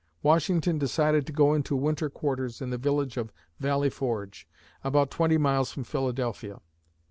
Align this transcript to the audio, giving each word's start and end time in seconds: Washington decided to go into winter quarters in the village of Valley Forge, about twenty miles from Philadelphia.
Washington 0.23 0.79
decided 0.79 1.27
to 1.27 1.31
go 1.31 1.53
into 1.53 1.75
winter 1.75 2.09
quarters 2.09 2.59
in 2.59 2.71
the 2.71 2.79
village 2.79 3.17
of 3.17 3.31
Valley 3.59 3.91
Forge, 3.91 4.47
about 4.83 5.11
twenty 5.11 5.37
miles 5.37 5.71
from 5.71 5.83
Philadelphia. 5.83 6.59